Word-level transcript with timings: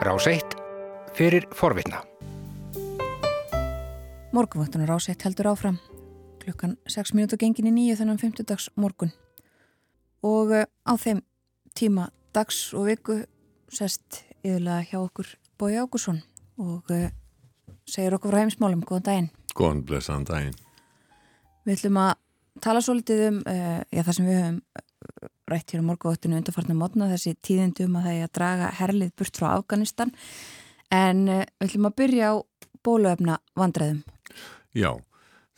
Rás 0.00 0.26
1 0.26 0.40
fyrir 1.12 1.44
forvitna. 1.52 2.00
Morgunvöktunar 4.32 4.88
Rás 4.88 5.08
1 5.08 5.24
heldur 5.24 5.50
áfram 5.50 5.76
klukkan 6.40 6.78
6 6.88 7.12
minútur 7.12 7.36
gengin 7.36 7.68
í 7.68 7.72
nýju 7.74 7.98
þennan 7.98 8.16
50 8.22 8.48
dags 8.48 8.70
morgun 8.80 9.12
og 10.24 10.54
eh, 10.56 10.64
á 10.88 10.96
þeim 10.96 11.20
tíma 11.76 12.08
dags 12.32 12.72
og 12.72 12.88
viku 12.88 13.18
sest 13.68 14.22
yfirlega 14.40 14.88
hjá 14.88 15.02
okkur 15.02 15.34
Bói 15.60 15.76
Ágúrsson 15.76 16.22
og 16.56 16.88
uh, 16.96 17.10
segir 17.84 18.16
okkur 18.16 18.32
frá 18.32 18.40
heimsmálum, 18.40 18.80
góðan 18.80 19.04
daginn. 19.04 19.30
Góðan 19.52 19.84
blessaðan 19.84 20.24
daginn. 20.30 20.56
Við 21.68 21.76
ætlum 21.76 22.00
að 22.00 22.14
tala 22.64 22.80
svo 22.80 22.96
litið 22.96 23.26
um 23.28 23.42
uh, 23.44 23.82
já, 23.92 24.00
það 24.00 24.16
sem 24.16 24.30
við 24.32 24.40
höfum 24.40 24.62
rætt 25.50 25.74
hér 25.74 25.82
á 25.84 25.88
morgunvöktinu 25.88 26.38
undarfarnar 26.38 26.78
mótna 26.78 27.10
þessi 27.10 27.34
tíðindum 27.46 27.98
að 27.98 28.08
það 28.08 28.16
er 28.16 28.26
að 28.28 28.34
draga 28.38 28.72
herlið 28.80 29.12
burt 29.18 29.40
frá 29.40 29.50
Afganistan 29.52 30.14
en 30.94 31.26
uh, 31.28 31.44
við 31.58 31.68
ætlum 31.68 31.90
að 31.90 31.96
byrja 32.00 32.32
á 32.32 32.34
bóluefna 32.86 33.38
vandræðum. 33.58 34.02
Já, 34.76 34.92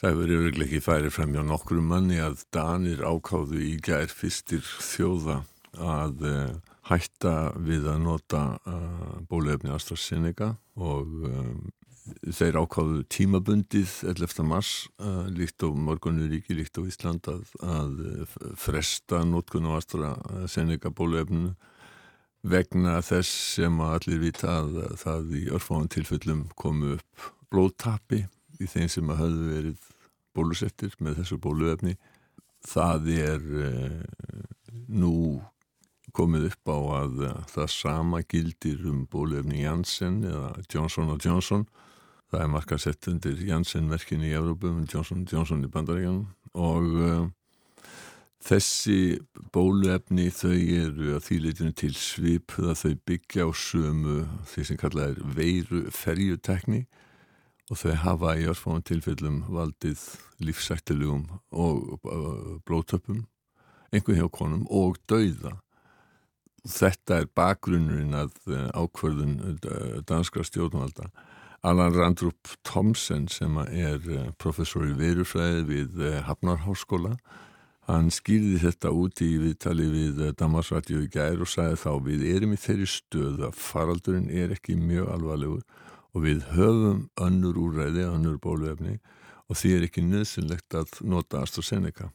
það 0.00 0.10
hefur 0.10 0.34
yfirlega 0.36 0.68
ekki 0.68 0.82
færið 0.84 1.14
frem 1.14 1.36
hjá 1.36 1.42
nokkru 1.46 1.84
manni 1.84 2.18
að 2.22 2.44
Danir 2.54 3.04
ákáðu 3.04 3.60
í 3.62 3.76
gær 3.84 4.10
fyrstir 4.10 4.64
þjóða 4.64 5.42
að 5.78 6.26
uh, 6.28 6.56
hætta 6.90 7.36
við 7.62 7.86
að 7.92 8.02
nota 8.06 8.42
uh, 8.66 9.20
bóluefni 9.30 9.72
AstraZeneca 9.72 10.54
og 10.80 11.22
um, 11.28 11.70
þeir 12.02 12.58
ákáðu 12.58 13.02
tímabundið 13.12 13.92
11. 14.10 14.42
mars 14.46 14.88
uh, 14.98 15.26
líkt 15.30 15.62
á 15.62 15.70
morgunuríki, 15.70 16.56
líkt 16.58 16.78
á 16.78 16.82
Ísland 16.82 17.28
að, 17.30 17.44
að 17.62 17.92
fresta 18.58 19.22
notkun 19.26 19.68
á 19.70 19.78
AstraZeneca 19.78 20.90
bóluefninu 20.90 21.52
vegna 22.42 22.96
þess 23.06 23.30
sem 23.54 23.78
að 23.78 23.94
allir 23.98 24.22
vita 24.24 24.56
að 24.58 24.80
það 24.98 25.36
í 25.38 25.42
örfáðan 25.54 25.92
tilfellum 25.94 26.42
komu 26.58 26.96
upp 26.96 27.28
blóðtapi 27.54 28.24
í 28.58 28.66
þeim 28.66 28.90
sem 28.90 29.14
að 29.14 29.22
hafðu 29.22 29.52
verið 29.52 29.86
bólusettir 30.34 30.98
með 30.98 31.20
þessu 31.20 31.38
bóluefni 31.44 31.94
það 32.66 33.08
er 33.14 33.46
uh, 33.62 34.02
nú 34.90 35.14
komið 36.12 36.50
upp 36.50 36.68
á 36.74 36.78
að 36.98 37.22
það 37.54 37.70
sama 37.72 38.20
gildir 38.26 38.82
um 38.90 39.06
bóluefni 39.08 39.62
Janssen 39.62 40.18
eða 40.26 40.50
Johnson 40.66 41.14
& 41.16 41.22
Johnson 41.22 41.64
það 42.32 42.46
er 42.46 42.50
markasett 42.54 43.08
undir 43.10 43.40
Janssen-verkin 43.44 44.24
í 44.24 44.32
Európum, 44.32 44.82
Johnson 44.88 45.26
Johnson 45.28 45.64
í 45.66 45.70
Bandaríkanum 45.72 46.30
og 46.56 46.86
uh, 46.96 47.26
þessi 48.42 49.20
bóluefni 49.52 50.30
þau 50.32 50.54
eru 50.56 51.12
að 51.18 51.26
þýleitinu 51.28 51.76
til 51.76 51.92
svip 51.98 52.54
það 52.56 52.78
þau 52.80 52.92
byggja 53.10 53.46
á 53.46 53.50
sömu 53.52 54.16
því 54.48 54.64
sem 54.68 54.80
kallað 54.80 55.10
er 55.12 55.34
veiru 55.36 55.82
ferjutekni 55.92 56.86
og 57.68 57.80
þau 57.82 57.92
hafa 58.06 58.32
í 58.40 58.46
örfáðan 58.48 58.86
tilfellum 58.88 59.42
valdið 59.52 60.00
lífsættilegum 60.42 61.28
og 61.52 62.00
uh, 62.08 62.56
blótöpum 62.64 63.26
einhver 63.92 64.16
hjá 64.16 64.30
konum 64.32 64.64
og 64.72 64.96
dauða. 65.04 65.58
Þetta 66.64 67.20
er 67.20 67.28
bakgrunnurinn 67.36 68.16
að 68.16 68.32
uh, 68.48 68.70
ákverðun 68.72 69.36
uh, 69.52 70.00
danskra 70.08 70.46
stjórnvalda 70.48 71.10
Alan 71.62 71.94
Randrup 71.94 72.48
Thomsen 72.64 73.28
sem 73.30 73.54
er 73.62 74.02
eh, 74.10 74.30
professor 74.42 74.82
í 74.82 74.96
verufræði 74.98 75.60
við 75.68 76.00
eh, 76.02 76.16
Hafnarháskóla 76.26 77.12
hann 77.86 78.08
skýrði 78.10 78.58
þetta 78.64 78.90
út 78.90 79.22
í 79.22 79.28
viðtali 79.38 79.86
við 79.92 80.22
eh, 80.26 80.32
Damarsrættið 80.40 81.04
í 81.04 81.10
gær 81.14 81.44
og 81.44 81.50
sagði 81.52 81.78
þá 81.84 81.92
við 82.08 82.24
erum 82.32 82.56
í 82.56 82.58
þeirri 82.58 82.88
stöð 82.90 83.44
að 83.46 83.60
faraldurinn 83.62 84.26
er 84.34 84.56
ekki 84.56 84.74
mjög 84.74 85.12
alvarlegur 85.14 85.62
og 86.12 86.26
við 86.26 86.42
höfum 86.50 87.06
önnur 87.28 87.62
úræði, 87.68 88.08
önnur 88.10 88.42
bóluefni 88.42 88.98
og 89.46 89.60
því 89.60 89.76
er 89.76 89.86
ikke 89.86 90.02
nødvendigt 90.02 90.80
at 90.82 90.98
nota 91.06 91.44
AstraZeneca. 91.46 92.10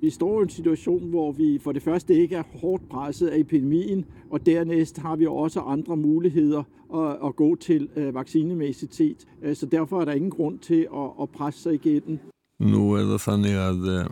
Vi 0.00 0.10
står 0.10 0.40
i 0.40 0.42
en 0.42 0.48
situation, 0.48 1.10
hvor 1.10 1.32
vi 1.32 1.58
for 1.58 1.72
det 1.72 1.82
første 1.82 2.14
ikke 2.14 2.36
er 2.36 2.42
hårdt 2.42 2.88
presset 2.88 3.28
af 3.28 3.38
epidemien, 3.38 4.04
og 4.30 4.46
dernæst 4.46 4.98
har 4.98 5.16
vi 5.16 5.26
også 5.26 5.60
andre 5.60 5.96
muligheder 5.96 6.62
at, 6.94 7.28
at 7.28 7.36
gå 7.36 7.56
til 7.56 7.88
øh, 7.96 8.14
vaccinemæssigt 8.14 8.94
set. 8.94 9.26
Øh, 9.42 9.56
så 9.56 9.66
derfor 9.66 10.00
er 10.00 10.04
der 10.04 10.12
ingen 10.12 10.30
grund 10.30 10.58
til 10.58 10.88
at, 10.94 11.10
at 11.22 11.30
presse 11.30 11.62
sig 11.62 11.74
igennem. 11.74 12.18
Nú 12.60 12.92
er 12.92 13.06
það 13.08 13.20
þannig 13.24 13.54
að 13.56 13.86
uh, 13.88 14.08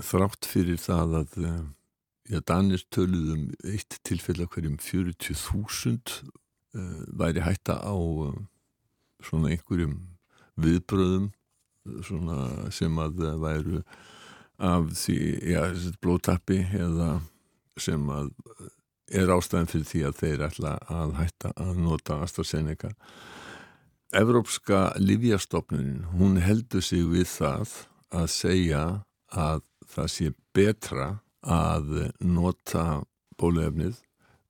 þrátt 0.00 0.46
fyrir 0.48 0.78
það 0.80 1.10
að 1.18 1.34
ja, 2.32 2.38
Danir 2.40 2.80
töluðum 2.88 3.50
eitt 3.68 3.98
tilfell 4.08 4.40
að 4.40 4.48
hverjum 4.54 4.78
40.000 4.80 6.22
væri 7.20 7.44
hætta 7.44 7.76
á 7.84 7.96
svona 9.20 9.52
einhverjum 9.52 9.98
viðbröðum 10.56 11.28
svona 12.00 12.70
sem 12.72 12.96
að 12.96 13.20
væru 13.42 13.82
af 14.62 14.92
því, 14.94 15.18
já, 15.52 15.62
blótappi 16.02 16.60
eða 16.78 17.16
sem 17.80 18.08
að 18.12 18.30
er 19.12 19.32
ástæðan 19.32 19.68
fyrir 19.68 19.88
því 19.88 20.02
að 20.08 20.18
þeir 20.20 20.44
ætla 20.46 20.72
að 20.92 21.14
hætta 21.18 21.52
að 21.60 21.80
nota 21.82 22.18
AstraZeneca. 22.24 22.92
Evrópska 24.12 24.92
Livjastofnunin, 25.00 26.04
hún 26.16 26.38
heldur 26.40 26.84
sig 26.84 27.04
við 27.08 27.26
það 27.32 27.74
að 28.12 28.28
segja 28.32 28.82
að 29.32 29.64
það 29.92 30.08
sé 30.14 30.32
betra 30.56 31.08
að 31.42 32.12
nota 32.20 33.02
bóluefnið 33.40 33.98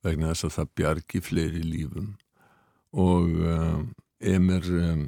vegna 0.03 0.33
þess 0.33 0.49
að 0.49 0.57
það 0.57 0.73
bjargi 0.81 1.23
fleiri 1.23 1.63
lífum. 1.65 2.13
Og 2.93 3.29
um, 3.49 3.85
Emir 4.21 4.67
um, 4.77 5.07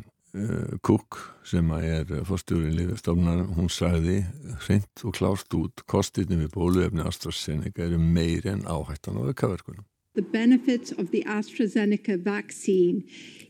Cook 0.83 1.21
sem 1.47 1.69
er 1.71 2.09
fórstjórin 2.27 2.75
lífestofnar, 2.75 3.45
hún 3.55 3.69
sagði 3.71 4.25
hreint 4.65 5.05
og 5.07 5.15
klást 5.15 5.55
út 5.55 5.85
kostinni 5.87 6.41
við 6.41 6.57
bóluefni 6.57 7.05
AstraZeneca 7.07 7.85
eru 7.87 8.01
meiri 8.03 8.51
en 8.51 8.65
áhættan 8.67 9.15
á 9.15 9.23
aukaverkunum. 9.31 9.85
The 10.15 10.23
benefits 10.23 10.91
of 10.99 11.11
the 11.13 11.23
AstraZeneca 11.27 12.17
vaccine 12.19 13.05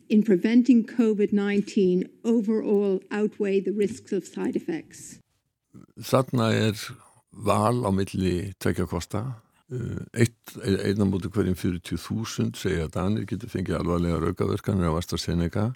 in 0.08 0.22
preventing 0.22 0.84
COVID-19 0.84 2.04
overall 2.24 3.00
outweigh 3.10 3.64
the 3.64 3.72
risks 3.72 4.12
of 4.12 4.28
side 4.28 4.56
effects. 4.56 5.18
Þarna 5.96 6.52
er 6.52 6.76
val 7.32 7.80
á 7.84 7.90
milli 7.96 8.52
tvekja 8.60 8.84
kosta. 8.88 9.24
Einan 9.72 11.08
mútið 11.08 11.32
hverjum 11.32 11.56
40.000 11.56 12.60
segja 12.60 12.84
að 12.84 12.94
Danir 12.98 13.24
getur 13.28 13.48
fengið 13.48 13.80
alvarlega 13.80 14.20
aukaverkanir 14.20 14.92
á 14.92 15.00
AstraZeneca 15.00 15.70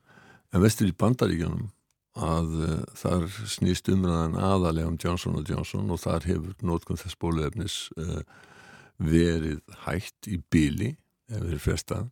En 0.55 0.65
vestur 0.65 0.89
í 0.89 0.97
bandaríkjanum 0.97 1.69
að 2.19 2.55
uh, 2.65 2.77
þar 2.99 3.27
snýst 3.51 3.89
umræðan 3.93 4.39
aðalega 4.41 4.91
um 4.91 4.99
Johnson 5.01 5.39
& 5.43 5.49
Johnson 5.49 5.91
og 5.93 6.01
þar 6.03 6.27
hefur 6.27 6.55
nótkunn 6.67 7.01
þess 7.01 7.19
bóluefnis 7.21 7.77
uh, 8.01 8.23
verið 8.99 9.61
hægt 9.85 10.27
í 10.27 10.41
bíli, 10.51 10.97
ef 11.31 11.43
við 11.43 11.53
erum 11.53 11.63
frestað. 11.63 12.09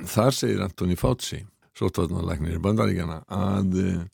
Þar 0.00 0.36
segir 0.38 0.62
Antoni 0.64 0.96
Fauci, 0.98 1.42
sótvarnarleiknir 1.76 2.56
í 2.56 2.62
bandaríkjana, 2.62 3.20
að 3.28 3.76
uh, 3.82 4.06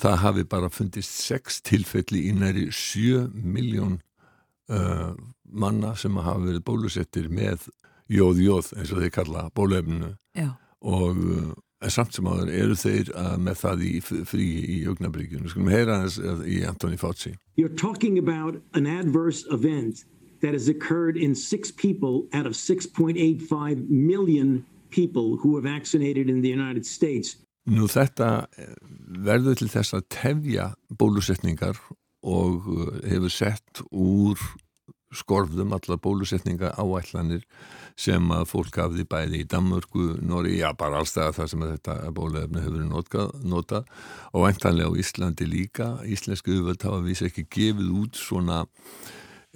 það 0.00 0.18
hafi 0.24 0.46
bara 0.56 0.72
fundist 0.72 1.20
sex 1.22 1.60
tilfelli 1.64 2.26
í 2.30 2.34
næri 2.36 2.68
7 2.74 3.30
miljón 3.44 4.00
manna 5.46 5.92
sem 5.94 6.16
hafa 6.18 6.40
verið 6.42 6.64
bólusettir 6.66 7.28
með 7.30 7.68
jóð-jóð 8.10 8.72
eins 8.74 8.90
og 8.90 8.98
þeir 8.98 9.12
kalla 9.14 9.44
bóluefninu 9.54 10.08
og 10.90 11.20
samt 11.94 12.16
sem 12.16 12.28
áður 12.28 12.52
eru 12.52 12.76
þeir 12.78 13.12
uh, 13.14 13.36
með 13.38 13.60
það 13.62 13.84
í 13.86 13.94
frí 14.06 14.48
í 14.76 14.78
augnabríkjunum. 14.90 15.48
Skulum 15.52 15.72
heyra 15.72 16.02
þess 16.04 16.44
í 16.46 16.60
Antoni 16.68 17.00
Fauci. 17.00 17.34
You're 17.56 17.74
talking 17.74 18.18
about 18.18 18.60
an 18.74 18.86
adverse 18.86 19.44
event 19.50 20.04
that 20.40 20.52
has 20.52 20.68
occurred 20.68 21.16
in 21.16 21.34
six 21.34 21.70
people 21.70 22.26
out 22.32 22.46
of 22.46 22.52
6.85 22.52 23.88
million 23.88 24.64
people 24.90 25.36
who 25.36 25.56
are 25.56 25.62
vaccinated 25.62 26.28
in 26.28 26.42
the 26.42 26.48
United 26.48 26.86
States. 26.86 27.36
Nú 27.66 27.88
þetta 27.90 28.46
verður 29.26 29.56
til 29.58 29.68
þess 29.72 29.96
að 29.96 30.04
tefja 30.14 30.66
bólusetningar 30.94 31.80
og 32.26 32.68
hefur 33.06 33.32
sett 33.32 33.82
úr 33.90 34.38
skorðum 35.14 35.74
allar 35.76 36.00
bólusetninga 36.02 36.72
áætlanir 36.80 37.44
sem 37.96 38.30
að 38.34 38.48
fólk 38.50 38.76
hafði 38.80 39.06
bæði 39.08 39.40
í 39.42 39.48
Danmörku, 39.48 40.16
Nóri, 40.26 40.58
já 40.58 40.68
bara 40.76 41.00
allstað 41.00 41.36
það 41.38 41.50
sem 41.52 41.64
þetta 41.70 41.94
bólefni 42.16 42.64
hefur 42.64 42.84
notað. 43.46 43.88
Og 44.34 44.46
væntanlega 44.46 44.90
á 44.92 44.98
Íslandi 45.00 45.48
líka. 45.48 45.88
Íslensku 46.04 46.56
auðvöld 46.56 46.84
hafa 46.84 47.00
vísi 47.06 47.28
ekki 47.30 47.46
gefið 47.56 47.92
út 48.02 48.20
svona 48.20 48.64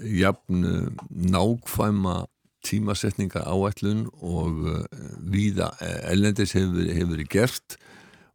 jafn 0.00 0.94
nákvæma 1.10 2.24
tímasetninga 2.64 3.44
áætlun 3.44 4.06
og 4.20 4.64
víða 5.20 5.72
ellendis 6.08 6.54
hefur, 6.56 6.88
hefur 6.88 7.14
verið 7.16 7.32
gert. 7.32 7.80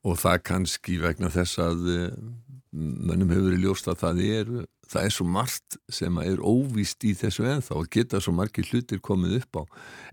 Og 0.06 0.20
það 0.22 0.44
kannski 0.46 1.00
vegna 1.02 1.32
þess 1.34 1.58
að 1.64 1.88
mönnum 2.76 3.32
hefur 3.32 3.50
verið 3.50 3.66
ljóst 3.66 3.90
að 3.90 4.02
það 4.04 4.24
er 4.26 4.50
það 4.92 5.08
er 5.08 5.14
svo 5.16 5.26
margt 5.30 5.78
sem 5.92 6.18
er 6.24 6.42
óvíst 6.42 7.06
í 7.08 7.14
þessu 7.18 7.48
ennþá 7.50 7.80
og 7.80 7.90
geta 7.94 8.22
svo 8.22 8.36
margir 8.38 8.68
hlutir 8.70 9.02
komið 9.04 9.40
upp 9.42 9.62
á 9.62 9.64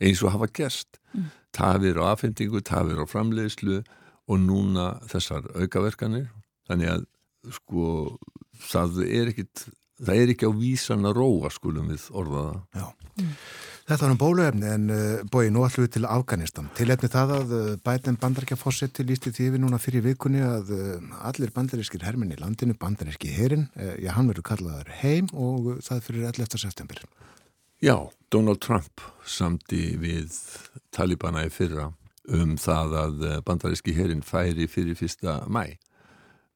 eins 0.00 0.22
og 0.24 0.34
hafa 0.34 0.48
gerst 0.52 1.00
mm. 1.12 1.28
tafir 1.52 2.00
á 2.00 2.12
afhendingu, 2.12 2.62
tafir 2.64 3.02
á 3.02 3.06
framleiðslu 3.08 3.82
og 4.30 4.40
núna 4.40 4.94
þessar 5.10 5.48
aukaverkanir 5.58 6.30
þannig 6.70 6.94
að 6.96 7.06
sko 7.58 7.86
það 8.70 9.02
er 9.08 9.32
ekkit 9.32 9.66
það 10.02 10.18
er 10.18 10.32
ekki 10.34 10.48
á 10.48 10.52
vísan 10.56 11.08
að 11.08 11.18
róa 11.20 11.50
skulum 11.52 11.90
við 11.92 12.08
orðaða 12.16 12.62
Já. 12.74 12.86
Þetta 13.82 14.06
var 14.06 14.12
um 14.14 14.18
bóluefni 14.20 14.68
en 14.70 14.84
uh, 14.94 15.22
bói 15.26 15.48
nú 15.50 15.64
ætlum 15.66 15.88
við 15.88 15.96
til 15.96 16.04
Afganistan. 16.06 16.68
Til 16.78 16.92
efni 16.94 17.08
það 17.10 17.32
að 17.34 17.54
uh, 17.56 17.62
Biden 17.82 18.18
bandarækjafossetti 18.22 19.02
lísti 19.08 19.32
því 19.34 19.48
við 19.56 19.62
núna 19.64 19.80
fyrir 19.82 20.04
vikunni 20.04 20.42
að 20.46 20.70
uh, 20.76 21.16
allir 21.26 21.50
bandarískir 21.54 22.04
hermin 22.06 22.30
í 22.30 22.38
landinu 22.38 22.76
bandaríski 22.78 23.32
herin, 23.34 23.66
já 23.98 24.12
hann 24.14 24.30
verður 24.30 24.46
kallaður 24.52 24.92
heim 25.00 25.30
og 25.34 25.82
það 25.82 26.04
fyrir 26.06 26.28
11. 26.30 26.62
september. 26.62 27.02
Já, 27.82 27.96
Donald 28.30 28.62
Trump 28.62 29.02
samti 29.26 29.96
við 29.98 30.30
Talibana 30.94 31.42
í 31.48 31.50
fyrra 31.50 31.90
um 32.30 32.54
það 32.62 32.94
að 33.00 33.24
bandaríski 33.48 33.96
herin 33.96 34.22
færi 34.22 34.68
fyrir 34.70 34.94
fyrsta 34.94 35.40
mæ 35.50 35.74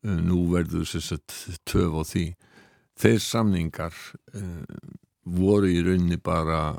nú 0.07 0.45
verður 0.53 0.87
sérstaklega 0.87 1.59
töf 1.67 1.99
á 1.99 2.03
því. 2.07 2.27
Þeir 2.97 3.19
samningar 3.25 3.99
voru 5.27 5.67
í 5.67 5.81
rauninni 5.83 6.19
bara 6.23 6.77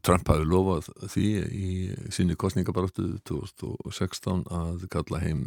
Trump 0.00 0.30
hafi 0.32 0.46
lofað 0.48 0.88
því 1.12 1.26
í 1.44 1.72
sinni 2.14 2.36
kostningabaráttu 2.40 3.18
2016 3.28 4.46
að 4.48 4.86
kalla 4.92 5.20
heim 5.20 5.44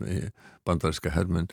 bandaríska 0.68 1.14
hermenn 1.16 1.50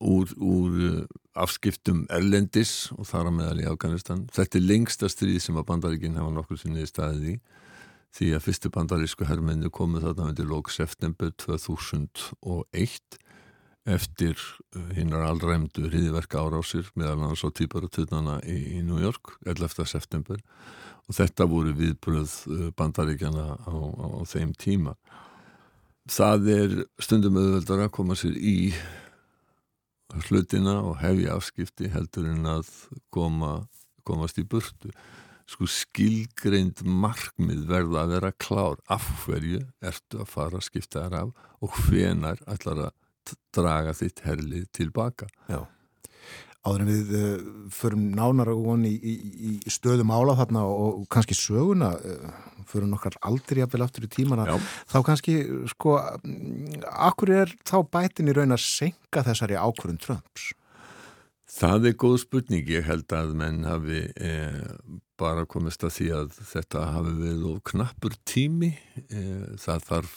úr, 0.00 0.28
úr 0.36 0.80
uh, 0.90 1.04
afskiptum 1.40 2.04
erlendis 2.12 2.90
og 2.96 3.06
þar 3.08 3.30
á 3.30 3.32
meðal 3.32 3.62
í 3.62 3.68
Afganistan. 3.70 4.26
Þetta 4.34 4.58
er 4.58 4.66
lengsta 4.66 5.08
stríð 5.10 5.40
sem 5.44 5.56
að 5.56 5.68
bandaríkinn 5.70 6.18
hafa 6.20 6.34
nokkur 6.34 6.60
sinni 6.60 6.84
í 6.84 6.90
staðið 6.90 7.32
í 7.32 7.36
því 8.18 8.32
að 8.34 8.44
fyrstu 8.44 8.72
bandarísku 8.74 9.26
hermennu 9.28 9.70
komu 9.72 10.02
þarna 10.02 10.32
undir 10.32 10.48
lók 10.50 10.72
september 10.74 11.30
2001 11.38 13.20
eftir 13.88 14.36
hinnar 14.96 15.24
uh, 15.24 15.30
allræmdu 15.30 15.88
hriðiverka 15.88 16.42
árásir 16.42 16.90
meðal 16.98 17.16
annars 17.24 17.44
á 17.46 17.48
týparututnana 17.48 18.38
í, 18.44 18.76
í 18.76 18.82
New 18.84 19.00
York 19.00 19.36
11. 19.48 19.86
september 19.88 20.40
og 21.08 21.16
þetta 21.16 21.48
voru 21.48 21.72
viðbröð 21.78 22.34
uh, 22.50 22.66
bandaríkjana 22.76 23.46
á, 23.56 23.72
á, 23.72 24.06
á 24.20 24.22
þeim 24.28 24.52
tíma. 24.58 24.96
Það 26.10 26.50
er 26.52 26.76
stundum 27.00 27.38
auðveldar 27.40 27.86
að 27.86 27.94
koma 27.96 28.16
sér 28.18 28.36
í 28.36 28.72
hlutina 30.26 30.80
og 30.82 30.98
hefja 31.00 31.36
afskipti 31.36 31.90
heldur 31.92 32.28
en 32.32 32.46
að 32.50 32.68
koma, 33.14 33.66
komast 34.06 34.40
í 34.42 34.44
burtu. 34.44 34.90
Sko 35.50 35.66
skilgreind 35.66 36.82
markmið 36.86 37.64
verða 37.70 38.04
að 38.04 38.12
vera 38.14 38.32
klár 38.38 38.80
af 38.90 39.06
hverju 39.24 39.64
ertu 39.82 40.20
að 40.22 40.30
fara 40.30 40.60
að 40.60 40.66
skipta 40.68 41.06
þær 41.06 41.16
af 41.24 41.46
og 41.60 41.78
hvenar 41.86 42.42
ætlar 42.50 42.84
að 42.86 42.92
draga 43.56 43.94
þitt 43.96 44.24
herlið 44.26 44.66
tilbaka. 44.76 45.28
Já. 45.50 45.64
Áður 46.60 46.82
en 46.84 46.90
við 46.90 47.12
uh, 47.16 47.44
förum 47.72 48.02
nánar 48.12 48.50
og 48.52 48.84
í, 48.84 48.92
í, 48.92 49.52
í 49.64 49.72
stöðum 49.72 50.12
ála 50.12 50.34
þarna 50.36 50.66
og 50.68 51.06
kannski 51.12 51.36
söguna, 51.38 51.94
uh, 51.96 52.50
förum 52.68 52.92
nokkar 52.92 53.16
aldrei 53.24 53.62
jafnvel 53.62 53.86
aftur 53.86 54.04
í 54.04 54.10
tímana, 54.12 54.44
Já. 54.44 54.58
þá 54.92 54.98
kannski, 55.08 55.38
sko, 55.72 55.96
akkur 57.08 57.32
er 57.38 57.54
þá 57.64 57.78
bætin 57.88 58.28
í 58.28 58.36
raun 58.36 58.52
að 58.52 58.66
senka 58.66 59.24
þessari 59.26 59.56
ákvörðun 59.56 60.02
Trumps? 60.04 60.50
Það 61.50 61.88
er 61.90 61.96
góð 61.98 62.18
spurning, 62.22 62.68
ég 62.70 62.86
held 62.86 63.10
að 63.16 63.32
menn 63.40 63.64
hafi 63.66 64.04
eh, 64.20 64.60
bara 65.20 65.46
komist 65.48 65.84
að 65.84 65.94
því 65.96 66.06
að 66.16 66.36
þetta 66.48 66.82
hafi 66.94 67.14
verið 67.18 67.46
of 67.50 67.62
knappur 67.70 68.14
tími, 68.28 68.70
eh, 69.08 69.56
það 69.60 69.86
þarf 69.88 70.14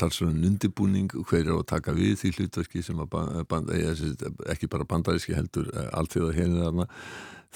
talsverðan 0.00 0.46
undibúning 0.48 1.12
hver 1.12 1.42
er 1.44 1.54
að 1.56 1.66
taka 1.74 1.94
við 1.96 2.16
því 2.22 2.32
hlutverki 2.36 2.84
sem 2.84 3.02
að 3.04 3.18
eh, 3.74 4.14
ekki 4.54 4.70
bara 4.72 4.88
bandaríski 4.88 5.36
heldur 5.36 5.68
eh, 5.74 5.90
allt 5.92 6.16
því 6.16 6.24
að 6.24 6.38
hérna 6.38 6.64
þarna, 6.64 6.88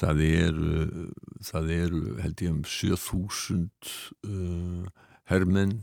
það 0.03 0.23
eru, 0.27 0.77
það 1.49 1.73
eru 1.79 2.03
held 2.25 2.44
ég 2.44 2.53
um 2.53 2.62
7000 2.65 3.67
uh, 4.25 4.87
hermenn 5.29 5.75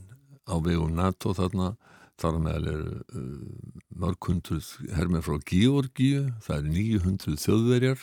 á 0.50 0.56
vegum 0.66 0.96
NATO 0.98 1.34
þarna. 1.38 1.76
Þar 2.20 2.40
meðal 2.44 2.66
eru 2.68 2.96
mörg 3.96 4.26
hundruð 4.28 4.74
hermið 4.92 5.22
frá 5.24 5.38
Georgíu, 5.48 6.24
það 6.44 6.58
eru 6.58 6.74
900 6.74 7.38
þjóðverjar, 7.46 8.02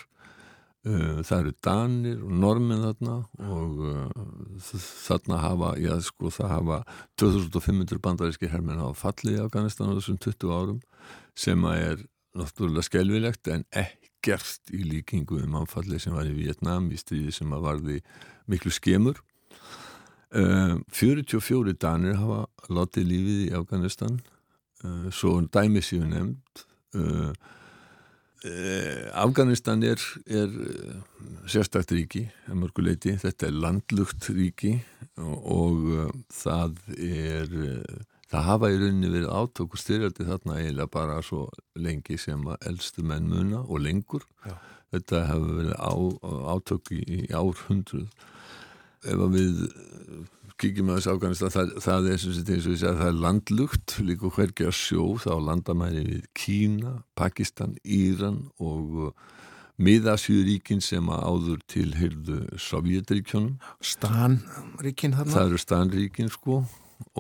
það 0.87 1.41
eru 1.41 1.53
danir 1.67 2.19
og 2.23 2.35
normin 2.43 2.83
þarna 2.85 3.15
og 3.43 3.79
uh, 3.83 4.83
þarna 5.07 5.39
hafa, 5.43 5.71
já 5.83 5.97
sko 6.05 6.31
það 6.31 6.53
hafa 6.53 6.77
2500 7.19 8.03
bandaríski 8.05 8.51
hermið 8.53 8.85
hafa 8.85 9.01
fallið 9.01 9.39
í 9.39 9.43
Afganistan 9.43 9.91
á 9.91 9.97
þessum 9.99 10.21
20 10.23 10.55
árum 10.55 10.79
sem 11.35 11.67
að 11.67 11.83
er 11.89 12.05
náttúrulega 12.37 12.87
skelvilegt 12.87 13.51
en 13.51 13.67
ekkert 13.75 14.71
í 14.71 14.85
líkingu 14.87 15.41
um 15.43 15.59
anfallið 15.63 16.05
sem 16.05 16.15
var 16.15 16.29
í 16.31 16.37
Vietnam 16.37 16.91
í 16.95 17.01
stríði 17.01 17.35
sem 17.35 17.57
að 17.57 17.67
varði 17.67 17.99
miklu 18.47 18.71
skemur. 18.71 19.19
44 20.37 20.93
ehm, 20.93 21.77
danir 21.81 22.19
hafa 22.21 22.45
látið 22.69 23.11
lífið 23.11 23.45
í 23.47 23.53
Afganistan. 23.57 24.19
Svo 25.15 25.39
dæmi 25.41 25.81
séu 25.83 26.05
nefnd 26.05 26.67
uh, 26.95 27.01
uh, 27.01 27.33
Afganistan 29.17 29.83
er, 29.83 30.03
er 30.29 30.53
sérstakt 31.49 31.91
ríki 31.97 32.27
þetta 32.47 33.47
er 33.49 33.57
landlugt 33.57 34.29
ríki 34.29 34.75
og, 35.17 35.39
og 35.57 36.21
það 36.37 36.77
er 36.99 37.57
það 38.31 38.47
hafa 38.49 38.71
í 38.73 38.79
rauninni 38.81 39.11
verið 39.13 39.35
átök 39.41 39.75
og 39.77 39.81
styrjaldi 39.81 40.27
þarna 40.27 40.61
eiginlega 40.61 40.93
bara 40.93 41.19
svo 41.25 41.47
lengi 41.79 42.19
sem 42.19 42.43
að 42.51 42.71
eldstu 42.71 43.05
menn 43.07 43.29
muna 43.31 43.63
og 43.63 43.83
lengur. 43.85 44.27
Já. 44.47 44.57
þetta 44.95 45.23
hefur 45.31 45.59
verið 45.61 45.77
á, 45.79 45.95
átök 46.55 46.93
í, 46.95 47.03
í 47.17 47.21
árhundruð 47.35 48.09
ef 49.07 49.23
við 49.35 49.61
kíkjum 50.61 50.91
að 50.91 50.99
þessu 50.99 51.13
Afganistan. 51.13 51.53
Það, 51.55 51.73
það 51.85 52.11
er 52.11 52.21
sem 52.23 52.37
sé 52.37 52.89
að 52.89 53.01
það 53.01 53.09
er 53.11 53.23
landlugt 53.25 53.97
líka 54.03 54.31
hvergi 54.37 54.69
að 54.69 54.77
sjó 54.79 55.07
þá 55.23 55.33
landamæri 55.49 56.05
við 56.07 56.29
Kína, 56.37 56.93
Pakistan, 57.19 57.77
Íran 57.85 58.43
og 58.63 59.01
uh, 59.07 59.33
miðasjúríkin 59.77 60.81
sem 60.85 61.09
að 61.13 61.25
áður 61.31 61.65
til 61.69 61.89
heyrðu 61.97 62.39
Sovjetríkjónum 62.61 63.57
Stanríkin 63.85 65.17
þarna? 65.17 65.35
Það 65.35 65.51
eru 65.51 65.61
Stanríkin 65.61 66.33
sko 66.33 66.63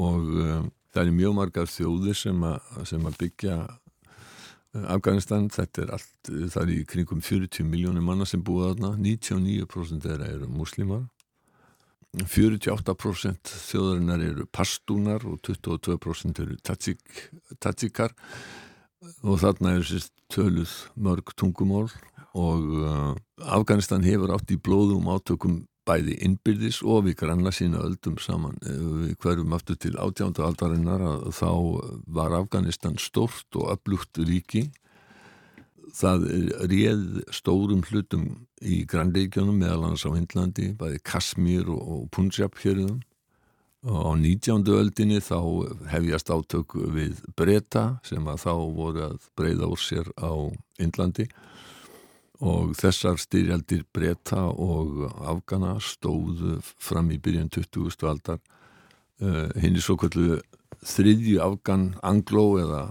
og 0.01 0.31
um, 0.33 0.71
það 0.95 1.03
er 1.03 1.19
mjög 1.19 1.35
margar 1.37 1.69
þjóðir 1.69 2.17
sem 2.17 2.47
að, 2.49 2.71
sem 2.89 3.05
að 3.05 3.19
byggja 3.21 3.59
uh, 3.67 4.87
Afganistan, 4.95 5.51
þetta 5.53 5.85
er 5.85 5.93
allt, 5.99 6.31
það 6.31 6.63
er 6.63 6.73
í 6.73 6.81
kringum 6.89 7.21
40 7.25 7.69
miljónir 7.69 8.05
manna 8.05 8.29
sem 8.29 8.41
búið 8.45 8.73
þarna, 8.73 8.95
99% 9.05 10.09
þeirra 10.09 10.33
eru 10.33 10.49
muslimar 10.53 11.05
48% 12.17 13.53
þjóðarinnar 13.67 14.23
eru 14.25 14.47
pastúnar 14.49 15.25
og 15.29 15.41
22% 15.45 16.43
eru 16.45 16.57
tatsikar 17.61 18.15
og 19.23 19.41
þarna 19.43 19.77
er 19.77 19.87
sérst 19.87 20.13
töluð 20.33 20.73
mörg 20.97 21.35
tungumól 21.37 21.91
og 22.37 22.65
uh, 22.83 23.13
Afganistan 23.53 24.05
hefur 24.07 24.33
átt 24.35 24.53
í 24.53 24.59
blóðum 24.61 25.09
átökum 25.13 25.65
bæði 25.87 26.17
innbyrðis 26.27 26.81
og 26.83 27.05
við 27.07 27.21
granna 27.21 27.53
sína 27.55 27.79
öldum 27.87 28.17
saman. 28.19 28.57
Við 28.65 29.13
hverjum 29.23 29.53
aftur 29.55 29.79
til 29.79 29.95
átjánda 29.95 30.43
aldarinnar 30.49 31.05
að 31.07 31.29
þá 31.37 31.51
var 32.17 32.35
Afganistan 32.41 32.99
stort 32.99 33.47
og 33.55 33.71
öflugt 33.77 34.19
ríki 34.19 34.67
það 35.97 36.27
réð 36.71 37.05
stórum 37.35 37.85
hlutum 37.87 38.46
í 38.65 38.85
grannleikjónum 38.89 39.59
meðal 39.61 39.83
annars 39.85 40.07
á 40.09 40.11
Hindlandi, 40.15 40.71
bæði 40.79 41.03
Kasmír 41.05 41.69
og, 41.73 41.83
og 41.83 42.09
Punjab 42.15 42.57
hérðum 42.63 43.03
og 43.87 44.01
á 44.03 44.13
19. 44.19 44.65
öldinni 44.75 45.21
þá 45.23 45.39
hefjast 45.93 46.33
átök 46.33 46.75
við 46.95 47.21
breyta 47.39 48.01
sem 48.07 48.25
að 48.27 48.43
þá 48.43 48.53
voru 48.75 49.05
að 49.11 49.29
breyða 49.39 49.69
úr 49.71 49.83
sér 49.83 50.11
á 50.19 50.33
Hindlandi 50.81 51.29
og 52.45 52.75
þessar 52.77 53.21
styrjaldir 53.21 53.85
breyta 53.95 54.43
og 54.51 55.07
afgana 55.25 55.77
stóðu 55.81 56.59
fram 56.65 57.13
í 57.15 57.21
byrjun 57.23 57.53
20. 57.53 57.95
aldar 58.09 58.41
uh, 59.23 59.49
hinn 59.61 59.77
er 59.77 59.85
svo 59.85 59.97
kallu 60.01 60.41
þriðju 60.85 61.41
afgan 61.45 61.89
angló 62.07 62.47
eða 62.61 62.83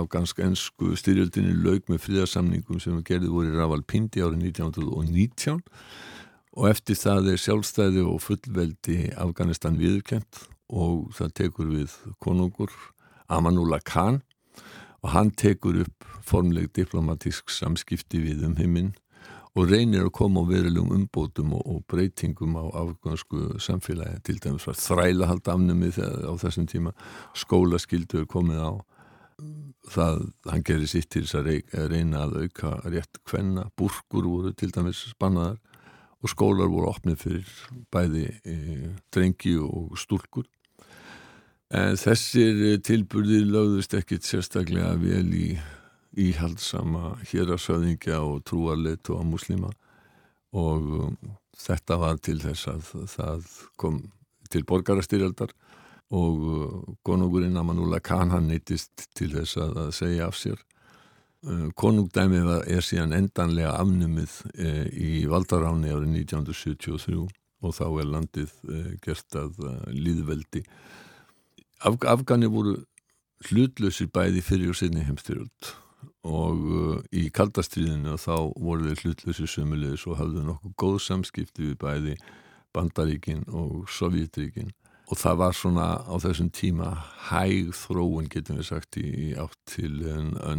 afgansk-ensku 0.00 0.94
styrjöldinni 0.98 1.54
laug 1.62 1.86
með 1.90 2.02
fríðarsamningum 2.06 2.82
sem 2.82 3.00
gerði 3.06 3.32
voru 3.32 3.52
í 3.52 3.58
Ravalpindi 3.58 4.24
árið 4.24 4.48
1919 4.50 5.62
og 6.58 6.68
eftir 6.70 6.98
það 6.98 7.32
er 7.32 7.42
sjálfstæði 7.42 8.04
og 8.08 8.22
fullveldi 8.24 8.98
Afganistan 9.20 9.78
viðkjönt 9.78 10.46
og 10.68 11.12
það 11.16 11.34
tekur 11.42 11.68
við 11.72 11.94
konungur 12.22 12.72
Amanullah 13.28 13.80
Khan. 13.84 14.22
Og 15.04 15.12
hann 15.14 15.30
tekur 15.30 15.84
upp 15.84 16.06
formleg 16.26 16.72
diplomatísk 16.74 17.52
samskipti 17.54 18.20
við 18.24 18.42
um 18.48 18.56
heiminn 18.58 18.94
og 19.58 19.66
reynir 19.72 20.04
að 20.06 20.12
koma 20.14 20.44
á 20.46 20.50
verulegum 20.50 20.92
umbótum 20.94 21.54
og, 21.56 21.62
og 21.66 21.80
breytingum 21.90 22.54
á 22.54 22.64
afgönsku 22.78 23.58
samfélagi 23.62 24.20
til 24.26 24.38
dæmis 24.42 24.66
var 24.68 24.78
þræla 24.78 25.30
halda 25.30 25.56
afnumið 25.56 25.98
á 25.98 26.32
þessum 26.38 26.68
tíma. 26.70 26.92
Skólaskildur 27.34 28.28
komið 28.30 28.62
á. 28.62 28.72
Það, 29.88 30.20
hann 30.50 30.64
gerir 30.66 30.90
sitt 30.90 31.08
til 31.14 31.24
þess 31.24 31.38
að 31.38 31.88
reyna 31.90 32.26
að 32.26 32.42
auka 32.42 32.74
rétt 32.90 33.20
hvenna, 33.30 33.68
burkur 33.78 34.26
voru 34.26 34.52
til 34.52 34.70
dæmis 34.74 35.00
spannaðar 35.14 35.56
og 36.18 36.32
skólar 36.32 36.68
voru 36.68 36.90
opnið 36.90 37.22
fyrir 37.22 37.52
bæði 37.94 38.26
e, 38.42 38.56
drengi 39.14 39.54
og 39.62 39.94
stúlkur. 39.98 40.46
En 41.68 41.98
þessir 42.00 42.78
tilburðir 42.84 43.48
lögðust 43.48 43.94
ekkit 43.96 44.26
sérstaklega 44.26 44.94
vel 45.00 45.26
í 45.36 45.48
íhaldsama 46.18 47.16
hérarsöðingja 47.30 48.20
og 48.26 48.42
trúarleitu 48.48 49.18
á 49.18 49.22
muslima 49.26 49.70
og 50.56 50.92
um, 51.00 51.16
þetta 51.58 51.98
var 52.00 52.20
til 52.24 52.38
þess 52.42 52.68
að 52.70 52.92
það 53.12 53.50
kom 53.80 53.98
til 54.52 54.64
borgarastyrjaldar 54.68 55.52
og 56.16 56.46
uh, 56.48 56.94
konungurinn 57.04 57.58
Amanúla 57.60 58.00
Khan 58.00 58.32
hann 58.32 58.48
neytist 58.48 59.08
til 59.18 59.30
þess 59.34 59.58
að, 59.60 59.80
segja 59.92 60.28
af 60.30 60.38
sér. 60.40 60.60
Uh, 61.44 61.68
konungdæmið 61.78 62.54
er 62.66 62.84
síðan 62.84 63.14
endanlega 63.16 63.76
afnumið 63.78 64.38
uh, 64.54 64.86
í 64.88 65.26
valdaráni 65.30 65.92
árið 65.92 66.22
1973 66.24 67.26
og 67.58 67.74
þá 67.74 67.84
er 67.88 68.06
landið 68.06 68.50
gert 69.02 69.34
að 69.34 69.56
líðveldi 69.90 70.60
Af, 71.82 71.96
Afgani 72.06 72.46
voru 72.50 72.76
hlutlösi 73.48 74.06
bæði 74.10 74.44
fyrir 74.46 74.70
og 74.70 74.78
sinni 74.78 75.02
heimstyrjöld 75.06 75.72
og 76.26 76.66
uh, 76.66 76.98
í 77.14 77.28
kaldastriðinu 77.30 78.16
þá 78.18 78.50
voru 78.58 78.90
þeir 78.90 79.04
hlutlösi 79.04 79.46
sömulegis 79.46 80.06
og 80.10 80.18
hafðu 80.18 80.44
nokkuð 80.48 80.74
góð 80.82 80.98
samskipti 81.06 81.70
við 81.70 81.78
bæði 81.82 82.18
Bandaríkin 82.74 83.46
og 83.54 83.88
Sovjetríkin 83.90 84.72
og 85.08 85.16
það 85.16 85.38
var 85.40 85.56
svona 85.56 85.86
á 86.04 86.14
þessum 86.20 86.50
tíma 86.52 86.90
hæg 87.30 87.72
þróun 87.76 88.28
getum 88.28 88.58
við 88.60 88.68
sagt 88.68 88.98
í 89.00 89.32
átt 89.40 89.56
til 89.72 90.02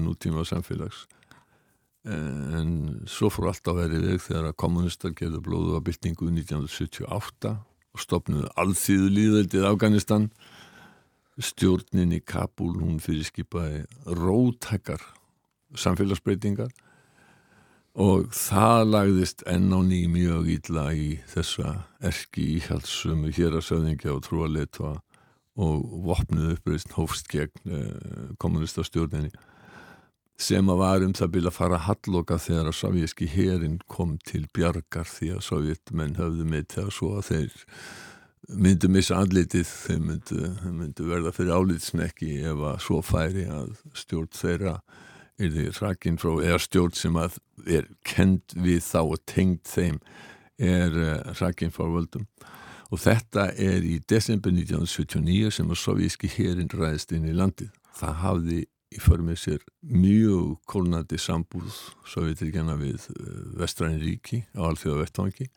nútíma 0.02 0.42
samfélags. 0.48 1.06
En 2.10 3.04
svo 3.06 3.30
fór 3.30 3.52
allt 3.52 3.70
á 3.70 3.78
verið 3.78 4.08
veg 4.08 4.24
þegar 4.26 4.50
að 4.50 4.58
kommunistar 4.64 5.14
gerðu 5.14 5.44
blóðu 5.46 5.78
á 5.78 5.86
byltingu 5.86 6.32
1978 6.32 7.54
og 7.60 8.02
stopnuðu 8.02 8.50
allþýðu 8.58 9.14
líðveldið 9.20 9.70
Afganistan. 9.70 10.30
Stjórnin 11.40 12.18
í 12.18 12.24
Kabul 12.26 12.74
hún 12.82 12.98
fyrirskipaði 13.04 13.86
rótækar 14.18 15.04
samfélagsbreytingar. 15.78 16.72
Og 18.00 18.30
það 18.34 18.82
lagðist 18.94 19.44
enn 19.50 19.74
á 19.76 19.80
ný 19.84 20.06
mjög 20.12 20.50
ítla 20.56 20.90
í 20.96 21.10
þessa 21.30 21.84
erki 22.06 22.46
íhaldssumu 22.60 23.34
hér 23.36 23.58
að 23.60 23.68
söðingja 23.68 24.14
og 24.16 24.24
trúa 24.28 24.48
letua 24.48 24.96
og 25.60 25.86
vopnuð 26.08 26.54
uppreist 26.56 26.94
hófst 26.96 27.28
gegn 27.32 27.74
eh, 27.74 28.36
kommunistastjórninni 28.40 29.34
sem 30.40 30.70
að 30.72 30.80
varum 30.80 31.16
það 31.18 31.34
byrja 31.34 31.52
að 31.52 31.58
fara 31.58 31.80
halloka 31.84 32.38
þegar 32.40 32.70
að 32.70 32.78
sovjíski 32.78 33.28
herin 33.28 33.80
kom 33.92 34.16
til 34.24 34.46
bjargar 34.56 35.10
því 35.10 35.34
að 35.36 35.44
sovjetmenn 35.50 36.16
höfðu 36.20 36.46
með 36.48 36.70
það 36.76 36.94
svo 36.96 37.10
að 37.20 37.28
þeir 37.34 37.58
myndu 38.50 38.90
missa 38.90 39.20
andlitið 39.20 39.68
þeir 39.68 40.00
myndu, 40.06 40.40
myndu 40.80 41.10
verða 41.10 41.34
fyrir 41.36 41.60
álitsnekki 41.60 42.40
ef 42.48 42.64
að 42.72 42.80
svo 42.86 43.02
færi 43.04 43.46
að 43.52 43.76
stjórn 44.00 44.32
þeirra 44.40 44.78
er 45.40 45.54
því 45.54 45.68
hrakinn 45.78 46.20
frá 46.20 46.32
eða 46.44 46.60
stjórn 46.64 46.96
sem 46.98 47.20
að 47.20 47.38
er 47.68 47.88
kend 48.08 48.56
við 48.56 48.82
þá 48.84 49.00
og 49.02 49.22
tengd 49.30 49.64
þeim 49.68 50.00
er 50.60 50.96
uh, 50.96 51.32
hrakinn 51.40 51.74
frá 51.74 51.88
völdum 51.88 52.28
og 52.90 53.02
þetta 53.04 53.52
er 53.54 53.86
í 53.86 54.00
desember 54.10 54.52
1979 54.52 55.54
sem 55.60 55.70
að 55.70 55.82
sovjíski 55.84 56.30
herin 56.34 56.72
ræðist 56.74 57.14
inn 57.14 57.28
í 57.30 57.36
landið. 57.38 57.70
Það 58.00 58.16
hafði 58.24 58.60
í 58.90 59.02
förmið 59.04 59.38
sér 59.38 59.66
mjög 59.86 60.56
kólnandi 60.70 61.20
sambúð 61.22 61.76
sovjetrikjana 62.10 62.76
við 62.80 63.06
uh, 63.14 63.32
vestræðin 63.62 64.04
ríki 64.04 64.44
á 64.58 64.66
alþjóða 64.66 65.06
vettvangi 65.06 65.50